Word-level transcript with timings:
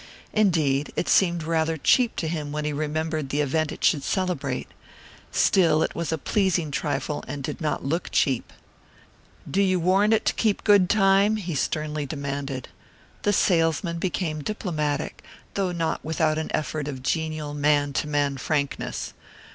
Indeed 0.33 0.91
it 0.95 1.07
seemed 1.07 1.43
rather 1.43 1.77
cheap 1.77 2.15
to 2.15 2.27
him 2.27 2.51
when 2.51 2.65
he 2.65 2.73
remembered 2.73 3.29
the 3.29 3.39
event 3.41 3.71
it 3.71 3.83
should 3.83 4.01
celebrate. 4.01 4.67
Still, 5.31 5.83
it 5.83 5.93
was 5.93 6.11
a 6.11 6.17
pleasing 6.17 6.71
trifle 6.71 7.23
and 7.27 7.43
did 7.43 7.61
not 7.61 7.85
look 7.85 8.09
cheap. 8.11 8.51
"Do 9.47 9.61
you 9.61 9.79
warrant 9.79 10.15
it 10.15 10.25
to 10.25 10.33
keep 10.33 10.63
good 10.63 10.89
time?" 10.89 11.35
he 11.35 11.53
sternly 11.53 12.07
demanded. 12.07 12.67
The 13.21 13.31
salesman 13.33 13.99
became 13.99 14.41
diplomatic, 14.41 15.23
though 15.53 15.71
not 15.71 16.03
without 16.03 16.39
an 16.39 16.49
effect 16.51 16.87
of 16.87 17.03
genial 17.03 17.53
man 17.53 17.93
to 17.93 18.07
man 18.07 18.37
frankness. 18.37 19.13